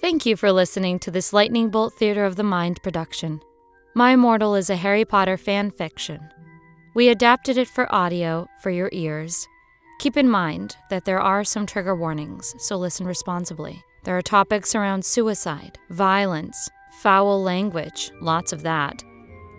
[0.00, 3.40] Thank you for listening to this Lightning Bolt Theater of the Mind production.
[3.96, 6.20] My Immortal is a Harry Potter fan fiction.
[6.94, 9.48] We adapted it for audio for your ears.
[9.98, 13.82] Keep in mind that there are some trigger warnings, so listen responsibly.
[14.04, 19.02] There are topics around suicide, violence, foul language, lots of that,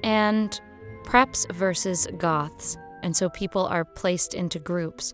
[0.04, 0.58] and
[1.04, 5.14] preps versus goths, and so people are placed into groups.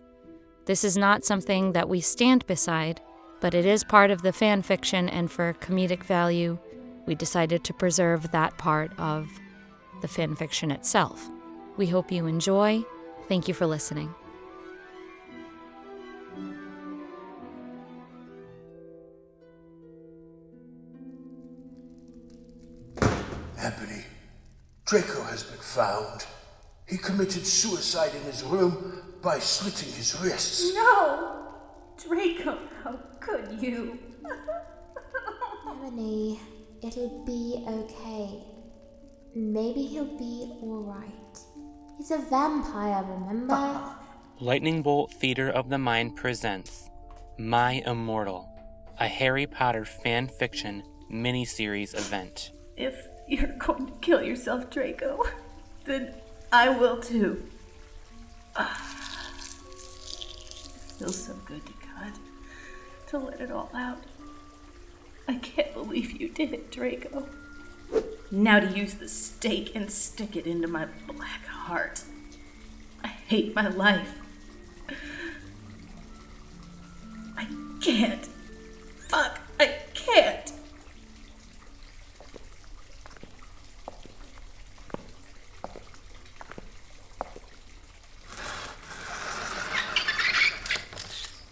[0.66, 3.00] This is not something that we stand beside,
[3.40, 6.58] but it is part of the fan fiction, and for comedic value,
[7.06, 9.28] we decided to preserve that part of
[10.02, 11.28] the fan fiction itself.
[11.76, 12.84] We hope you enjoy.
[13.28, 14.14] Thank you for listening.
[23.58, 24.04] Ebony,
[24.84, 26.24] Draco has been found.
[26.86, 30.72] He committed suicide in his room by slitting his wrists.
[30.74, 31.45] No!
[32.06, 33.98] Draco, how could you?
[35.68, 36.40] Ebony,
[36.82, 38.44] it'll be okay.
[39.34, 41.38] Maybe he'll be alright.
[41.98, 43.96] He's a vampire, remember?
[44.38, 46.90] Lightning Bolt Theater of the Mind presents
[47.38, 48.48] My Immortal,
[49.00, 52.52] a Harry Potter fan fiction miniseries event.
[52.76, 55.24] If you're going to kill yourself, Draco,
[55.84, 56.14] then
[56.52, 57.42] I will too.
[58.54, 58.92] Ah.
[60.98, 62.12] Feels so good to God
[63.08, 64.02] to let it all out.
[65.28, 67.26] I can't believe you did it, Draco.
[68.30, 72.02] Now to use the stake and stick it into my black heart.
[73.02, 74.20] I hate my life.
[77.36, 77.46] I
[77.80, 78.26] can't.
[79.08, 80.52] Fuck, I can't.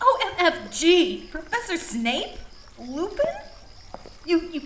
[0.01, 1.31] OMFG!
[1.31, 2.37] Professor Snape?
[2.79, 3.25] Lupin?
[4.27, 4.63] You, you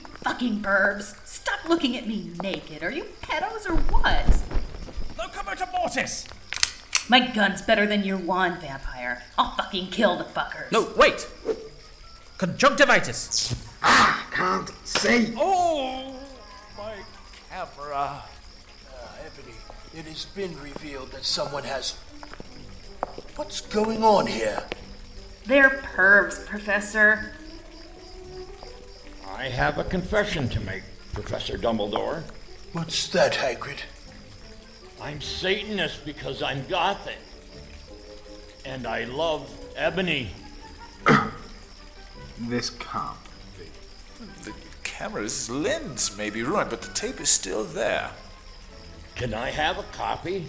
[0.68, 1.26] fucking burbs.
[1.26, 2.82] Stop looking at me naked.
[2.82, 4.42] Are you pedos or what?
[5.18, 6.26] Locomotor Mortis!
[7.08, 9.22] My gun's better than your wand, vampire.
[9.38, 10.70] I'll fucking kill the fuckers.
[10.70, 11.26] No, wait!
[12.36, 13.54] Conjunctivitis!
[13.82, 15.34] Ah, can't see.
[15.36, 16.14] Oh,
[16.76, 16.94] my
[17.48, 18.22] camera.
[18.90, 19.56] Uh, Ebony,
[19.94, 21.96] it has been revealed that someone has.
[23.36, 24.64] What's going on here?
[25.46, 27.32] They're pervs, Professor.
[29.38, 30.82] I have a confession to make,
[31.12, 32.24] Professor Dumbledore.
[32.72, 33.78] What's that, Hagrid?
[35.00, 37.18] I'm Satanist because I'm Gothic.
[38.64, 40.30] And I love Ebony.
[42.40, 43.16] This can't
[43.58, 43.64] be.
[44.44, 44.54] The
[44.84, 48.10] camera's lens may be ruined, but the tape is still there.
[49.16, 50.46] Can I have a copy?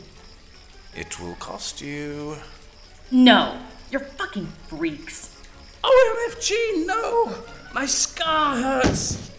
[0.96, 2.38] It will cost you.
[3.10, 5.36] No, you're fucking freaks.
[5.84, 7.34] OMFG, no!
[7.74, 9.31] My scar hurts!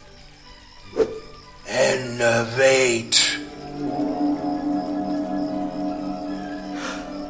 [1.68, 3.38] Innovate.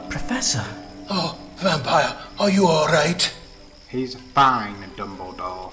[0.09, 0.65] Professor,
[1.12, 3.34] Oh, vampire, are you alright?
[3.89, 5.72] He's fine, Dumbledore.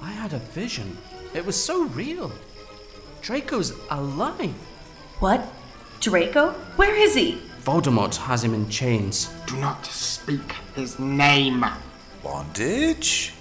[0.00, 0.96] I had a vision.
[1.34, 2.30] It was so real.
[3.22, 4.54] Draco's alive.
[5.18, 5.44] What?
[6.00, 6.52] Draco?
[6.76, 7.42] Where is he?
[7.64, 9.30] Voldemort has him in chains.
[9.46, 11.64] Do not speak his name.
[12.22, 13.34] Bondage?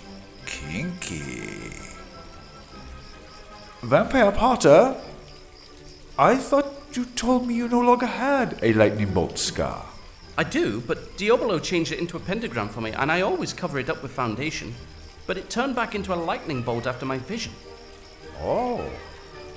[3.83, 4.95] Vampire Potter?
[6.17, 9.85] I thought you told me you no longer had a lightning bolt scar.
[10.37, 13.79] I do, but Diabolo changed it into a pentagram for me, and I always cover
[13.79, 14.75] it up with foundation.
[15.25, 17.53] But it turned back into a lightning bolt after my vision.
[18.41, 18.87] Oh.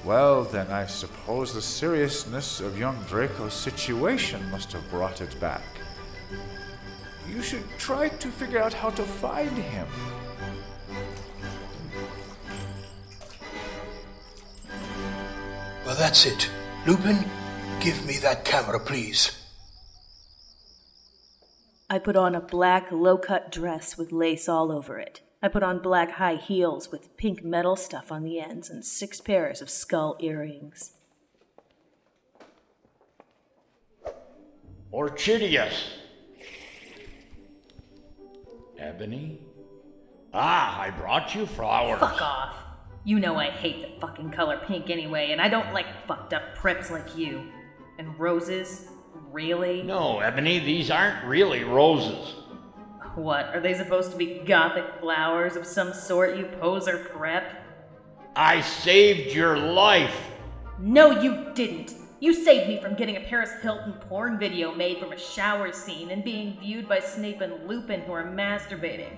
[0.05, 5.63] Well, then I suppose the seriousness of young Draco's situation must have brought it back.
[7.29, 9.87] You should try to figure out how to find him.
[16.01, 16.49] That's it.
[16.87, 17.27] Lupin,
[17.79, 19.37] give me that camera, please.
[21.91, 25.21] I put on a black low cut dress with lace all over it.
[25.43, 29.21] I put on black high heels with pink metal stuff on the ends and six
[29.21, 30.93] pairs of skull earrings.
[34.91, 35.83] Orchidius.
[38.79, 39.43] Ebony?
[40.33, 42.01] Ah, I brought you flowers.
[42.01, 42.70] Fuck off.
[43.03, 46.57] You know I hate the fucking color pink anyway, and I don't like fucked up
[46.57, 47.45] preps like you.
[47.99, 48.89] And roses?
[49.33, 49.83] Really?
[49.83, 52.35] No, Ebony, these aren't really roses.
[53.15, 53.47] What?
[53.55, 57.65] Are they supposed to be gothic flowers of some sort, you poser prep?
[58.37, 60.17] I saved your life.
[60.79, 61.95] No, you didn't.
[62.21, 66.11] You saved me from getting a Paris Hilton porn video made from a shower scene
[66.11, 69.17] and being viewed by Snape and Lupin who are masturbating.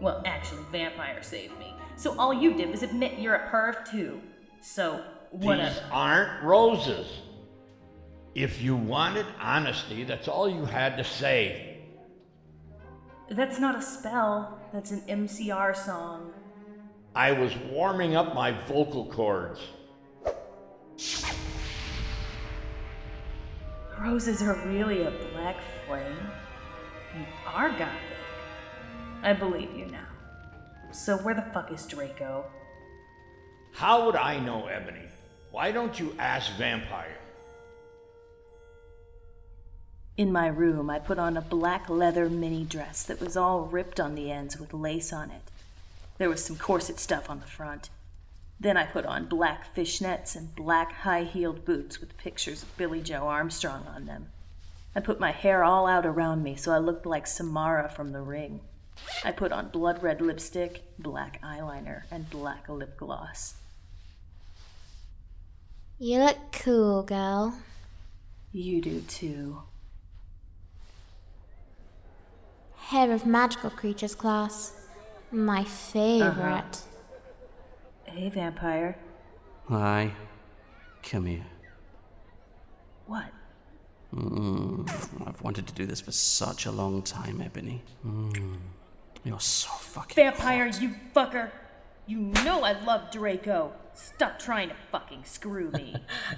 [0.00, 1.74] Well, actually, Vampire saved me.
[2.00, 4.22] So all you did was admit you're a perv too.
[4.62, 5.68] So, whatever.
[5.68, 7.06] These aren't roses.
[8.34, 11.82] If you wanted honesty, that's all you had to say.
[13.28, 14.58] That's not a spell.
[14.72, 16.32] That's an MCR song.
[17.14, 19.60] I was warming up my vocal cords.
[24.00, 25.56] Roses are really a black
[25.86, 26.16] flame.
[27.14, 27.90] You are gothic.
[29.22, 30.06] I believe you now.
[30.92, 32.44] So where the fuck is Draco?
[33.72, 35.06] How would I know, Ebony?
[35.50, 37.16] Why don't you ask Vampire?
[40.16, 43.98] In my room, I put on a black leather mini dress that was all ripped
[43.98, 45.42] on the ends with lace on it.
[46.18, 47.88] There was some corset stuff on the front.
[48.58, 53.00] Then I put on black fishnets and black high heeled boots with pictures of Billy
[53.00, 54.26] Joe Armstrong on them.
[54.94, 58.20] I put my hair all out around me so I looked like Samara from the
[58.20, 58.60] ring.
[59.24, 63.54] I put on blood red lipstick, black eyeliner, and black lip gloss.
[65.98, 67.54] You look cool, girl.
[68.52, 69.62] You do too.
[72.76, 74.72] Hair of Magical Creatures class.
[75.30, 76.24] My favorite.
[76.26, 76.70] Uh-huh.
[78.04, 78.96] Hey, vampire.
[79.68, 80.12] Hi.
[81.02, 81.46] Come here.
[83.06, 83.26] What?
[84.14, 84.90] Mm,
[85.26, 87.82] I've wanted to do this for such a long time, Ebony.
[88.04, 88.56] Mm,
[89.24, 90.16] you're so fucking.
[90.16, 91.50] Vampire, you fucker!
[92.06, 93.72] You know I love Draco.
[93.94, 95.96] Stop trying to fucking screw me.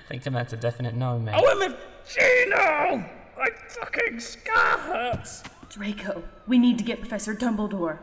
[0.08, 1.34] Thinking that's a definite no, mate.
[1.34, 1.76] OMFG,
[2.08, 3.04] Gino!
[3.38, 5.42] My fucking scar hurts!
[5.70, 7.98] Draco, we need to get Professor Dumbledore.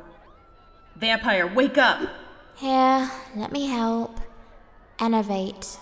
[0.95, 2.09] Vampire, wake up!
[2.55, 4.19] Here, let me help.
[4.99, 5.77] Enervate.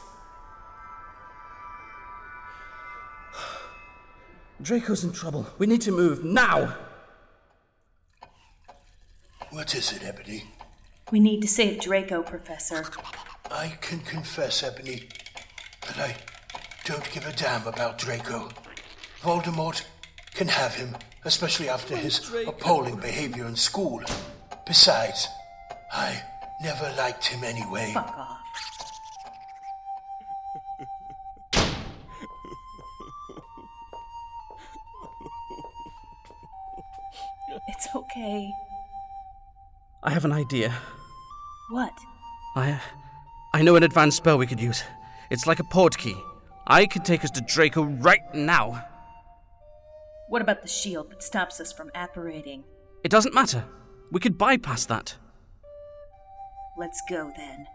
[4.62, 5.48] Draco's in trouble.
[5.58, 6.76] We need to move now.
[9.50, 10.44] What is it, Ebony?
[11.10, 12.86] We need to save Draco, Professor.
[13.50, 15.04] I can confess, Ebony,
[15.88, 16.16] that I
[16.84, 18.50] don't give a damn about Draco.
[19.22, 19.84] Voldemort
[20.34, 24.02] can have him, especially after oh, his appalling behavior in school.
[24.66, 25.30] Besides,
[25.94, 26.22] I
[26.62, 27.92] never liked him anyway.
[27.94, 28.34] Fuck off.
[37.70, 38.52] It's okay.
[40.07, 40.74] I have an idea.
[41.69, 41.92] What?
[42.56, 42.80] I.
[43.54, 44.81] I know an advanced spell we could use.
[45.30, 46.15] It's like a port key.
[46.65, 48.86] I could take us to Draco right now.
[50.30, 52.63] What about the shield that stops us from apparating?
[53.04, 53.65] It doesn't matter.
[54.09, 55.13] We could bypass that.
[56.77, 57.68] Let's go then.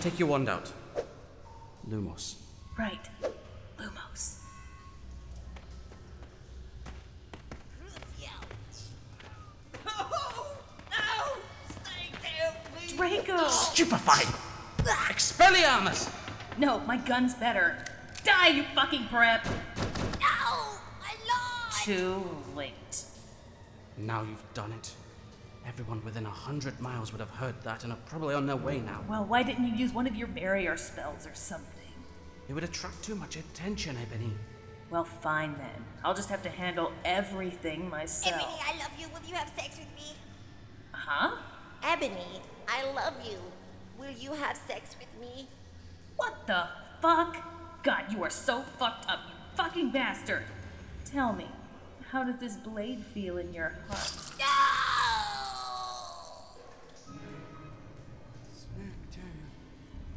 [0.00, 0.72] Take your wand out.
[1.88, 2.34] Lumos.
[2.76, 3.08] Right.
[12.96, 13.48] Draco!
[13.48, 14.26] Stupefied!
[14.78, 16.12] Expelliarmus!
[16.58, 17.76] No, my gun's better.
[18.24, 19.44] Die, you fucking prep!
[19.44, 20.78] No!
[21.02, 21.84] I lied!
[21.84, 22.24] Too
[22.54, 23.04] late.
[23.96, 24.92] Now you've done it.
[25.66, 28.80] Everyone within a hundred miles would have heard that and are probably on their way
[28.80, 29.02] now.
[29.08, 31.68] Well, why didn't you use one of your barrier spells or something?
[32.48, 34.32] It would attract too much attention, Ebony.
[34.90, 35.84] Well, fine then.
[36.04, 38.34] I'll just have to handle everything myself.
[38.34, 39.06] Ebony, I love you.
[39.08, 40.14] Will you have sex with me?
[40.92, 41.36] Huh?
[41.82, 43.38] Ebony, I love you.
[43.98, 45.48] Will you have sex with me?
[46.16, 46.68] What the
[47.00, 47.36] fuck?
[47.82, 50.44] God, you are so fucked up, you fucking bastard!
[51.04, 51.46] Tell me,
[52.10, 54.12] how does this blade feel in your heart?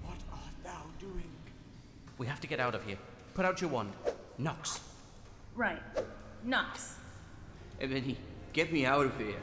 [0.04, 1.30] What art thou doing?
[2.18, 2.98] We have to get out of here.
[3.34, 3.92] Put out your wand.
[4.38, 4.80] Nox.
[5.56, 5.82] Right.
[6.44, 6.96] Nox.
[7.82, 8.18] Ebony,
[8.54, 9.42] get me out of here.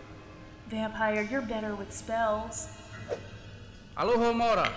[0.69, 2.69] Vampire, you're better with spells.
[3.97, 4.73] Alohomora!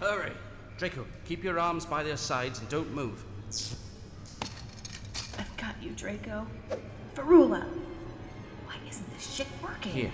[0.00, 0.32] Hurry!
[0.78, 3.24] Draco, keep your arms by their sides and don't move.
[5.38, 6.46] I've got you, Draco.
[7.14, 7.66] Ferula!
[8.64, 9.92] Why isn't this shit working?
[9.92, 10.12] Here.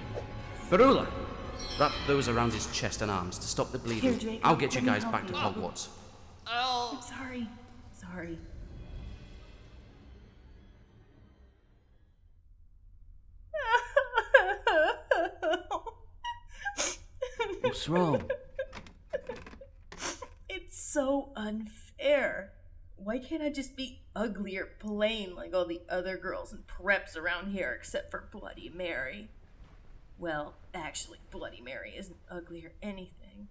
[0.68, 1.06] Ferula!
[1.78, 4.10] Wrap those around his chest and arms to stop the bleeding.
[4.10, 5.38] Here, Draco, I'll get you guys help back to you.
[6.48, 6.90] Oh.
[6.96, 7.48] I'm sorry.
[7.92, 8.38] Sorry.
[17.82, 18.30] What's wrong?
[20.48, 22.52] It's so unfair.
[22.96, 27.16] Why can't I just be ugly or plain like all the other girls and preps
[27.16, 29.28] around here except for Bloody Mary?
[30.18, 33.48] Well, actually, Bloody Mary isn't ugly or anything.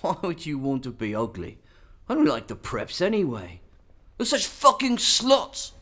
[0.00, 1.58] Why would you want to be ugly?
[2.08, 3.60] I don't like the preps anyway.
[4.16, 5.72] They're such fucking sluts.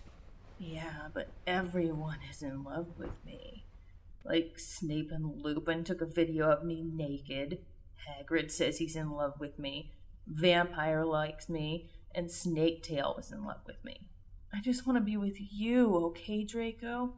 [0.58, 3.64] Yeah, but everyone is in love with me.
[4.28, 7.60] Like Snape and Lupin took a video of me naked.
[8.06, 9.92] Hagrid says he's in love with me.
[10.26, 11.88] Vampire likes me.
[12.14, 14.08] And Snaketail was in love with me.
[14.52, 17.14] I just want to be with you, okay, Draco?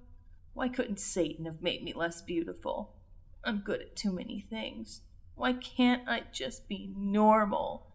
[0.52, 2.97] Why couldn't Satan have made me less beautiful?
[3.45, 5.02] I'm good at too many things.
[5.37, 7.87] Why can't I just be normal?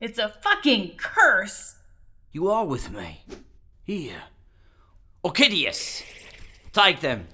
[0.00, 1.76] It's a fucking curse!
[2.32, 3.24] You are with me.
[3.84, 4.22] Here.
[5.24, 6.02] Orchideus!
[6.72, 7.26] Take them.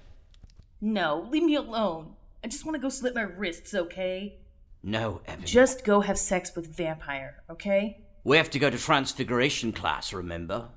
[0.85, 2.17] No, leave me alone.
[2.43, 4.41] I just want to go slit my wrists, okay?
[4.83, 5.47] No, Ebony.
[5.47, 8.01] Just go have sex with Vampire, okay?
[8.25, 10.71] We have to go to Transfiguration class, remember?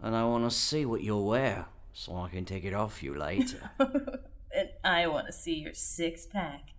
[0.00, 3.14] And I want to see what you'll wear, so I can take it off you
[3.14, 3.70] later.
[3.78, 6.70] and I want to see your six pack.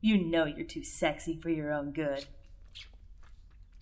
[0.00, 2.26] You know you're too sexy for your own good.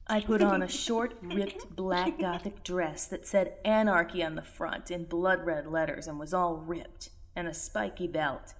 [0.07, 4.91] I put on a short, ripped black gothic dress that said anarchy on the front
[4.91, 8.55] in blood red letters and was all ripped, and a spiky belt.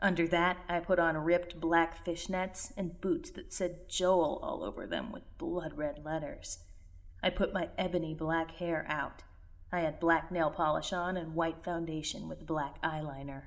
[0.00, 4.86] Under that, I put on ripped black fishnets and boots that said Joel all over
[4.86, 6.58] them with blood red letters.
[7.22, 9.22] I put my ebony black hair out.
[9.72, 13.44] I had black nail polish on and white foundation with black eyeliner.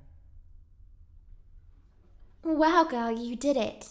[2.43, 3.89] Wow, girl, you did it.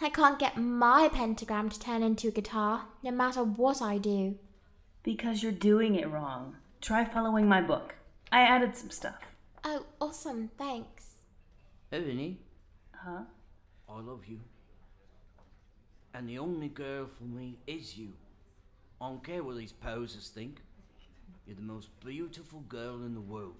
[0.00, 4.38] I can't get my pentagram to turn into a guitar, no matter what I do.
[5.02, 6.56] Because you're doing it wrong.
[6.80, 7.94] Try following my book.
[8.32, 9.35] I added some stuff.
[9.68, 11.16] Oh, awesome, thanks.
[11.90, 12.38] Ebony,
[12.94, 13.22] Huh?
[13.88, 14.38] I love you.
[16.14, 18.12] And the only girl for me is you.
[19.00, 20.60] I don't care what these posers think.
[21.48, 23.56] You're the most beautiful girl in the world.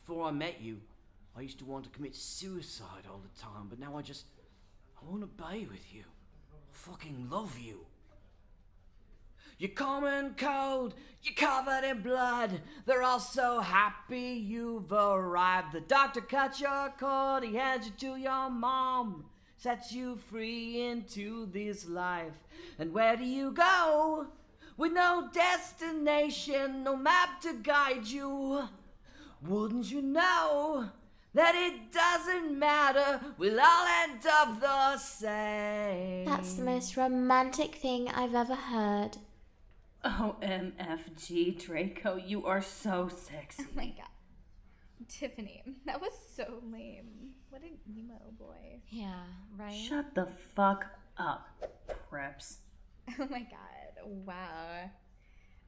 [0.00, 0.80] Before I met you,
[1.36, 4.24] I used to want to commit suicide all the time, but now I just.
[4.96, 6.04] I want to be with you.
[6.54, 7.84] I fucking love you.
[9.58, 12.60] You're common cold, you're covered in blood.
[12.86, 15.72] They're all so happy you've arrived.
[15.72, 19.24] The doctor cut your cord, he hands you to your mom,
[19.56, 22.34] sets you free into this life.
[22.78, 24.28] And where do you go?
[24.76, 28.62] With no destination, no map to guide you.
[29.44, 30.88] Wouldn't you know
[31.34, 33.20] that it doesn't matter?
[33.38, 36.26] We'll all end up the same.
[36.26, 39.16] That's the most romantic thing I've ever heard.
[40.08, 43.64] OMFG, Draco, you are so sexy.
[43.64, 44.08] Oh my god.
[45.06, 47.34] Tiffany, that was so lame.
[47.50, 48.80] What an emo boy.
[48.88, 49.22] Yeah,
[49.58, 49.74] right?
[49.74, 50.86] Shut the fuck
[51.18, 51.46] up,
[52.10, 52.56] Preps.
[53.20, 54.04] Oh my god.
[54.04, 54.90] Wow.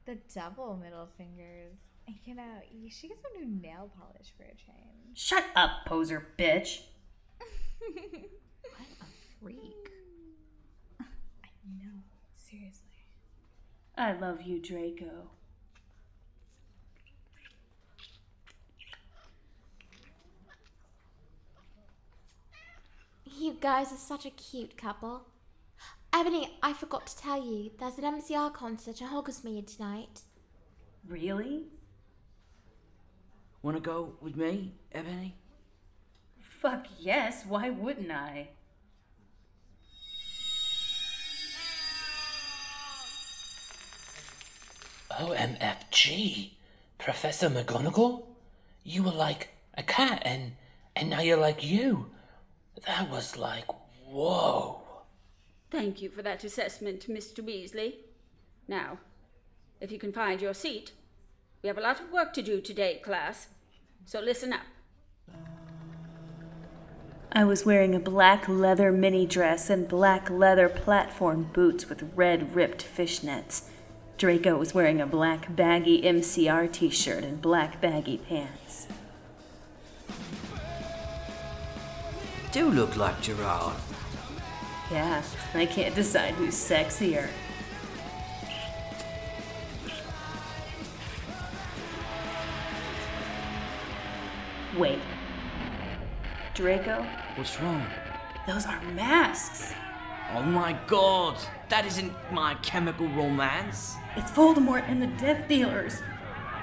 [0.05, 1.77] The double middle fingers.
[2.25, 5.17] You know, you should get some new nail polish for a change.
[5.17, 6.81] Shut up, poser bitch.
[7.79, 9.05] what a
[9.41, 9.91] freak.
[10.99, 11.47] I
[11.79, 12.01] know.
[12.35, 12.87] Seriously.
[14.01, 15.29] I love you, Draco.
[23.25, 25.27] You guys are such a cute couple.
[26.11, 30.21] Ebony, I forgot to tell you, there's an MCR concert at Hogsmeade tonight.
[31.07, 31.65] Really?
[33.61, 35.35] Wanna go with me, Ebony?
[36.39, 38.49] Fuck yes, why wouldn't I?
[45.21, 46.49] OMFG,
[46.97, 48.23] Professor McGonagall?
[48.83, 50.53] You were like a cat and
[50.95, 52.07] and now you're like you.
[52.87, 53.65] That was like
[54.07, 54.81] whoa.
[55.69, 57.39] Thank you for that assessment, Mr.
[57.45, 57.97] Weasley.
[58.67, 58.97] Now,
[59.79, 60.91] if you can find your seat,
[61.61, 63.47] we have a lot of work to do today, class.
[64.05, 64.65] So listen up.
[67.31, 72.55] I was wearing a black leather mini dress and black leather platform boots with red
[72.55, 73.69] ripped fishnets.
[74.17, 78.87] Draco was wearing a black baggy MCR t shirt and black baggy pants.
[82.51, 83.75] Do look like Gerard.
[84.91, 87.29] Yeah, I can't decide who's sexier.
[94.77, 94.99] Wait.
[96.53, 97.05] Draco?
[97.35, 97.85] What's wrong?
[98.47, 99.73] Those are masks.
[100.33, 101.37] Oh my god!
[101.67, 103.97] That isn't my chemical romance.
[104.15, 106.01] It's Voldemort and the Death Dealers.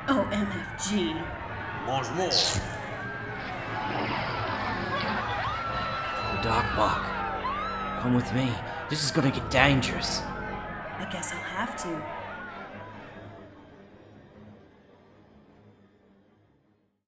[0.09, 1.15] Oh, MFG.
[1.85, 2.31] More, more.
[6.33, 7.05] The Dark Walk.
[8.01, 8.51] Come with me.
[8.89, 10.23] This is gonna get dangerous.
[10.23, 12.18] I guess I'll have to.